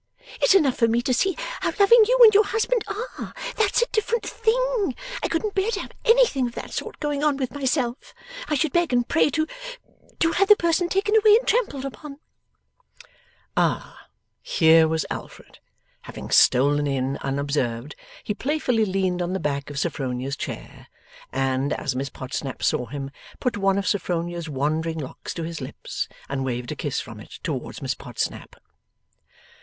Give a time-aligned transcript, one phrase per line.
[0.41, 3.35] It's enough for me to see how loving you and your husband are.
[3.55, 4.95] That's a different thing.
[5.21, 8.15] I couldn't bear to have anything of that sort going on with myself.
[8.47, 9.45] I should beg and pray to
[10.21, 12.17] to have the person taken away and trampled upon.'
[13.55, 14.07] Ah!
[14.41, 15.59] here was Alfred.
[16.01, 20.87] Having stolen in unobserved, he playfully leaned on the back of Sophronia's chair,
[21.31, 26.07] and, as Miss Podsnap saw him, put one of Sophronia's wandering locks to his lips,
[26.27, 28.55] and waved a kiss from it towards Miss Podsnap.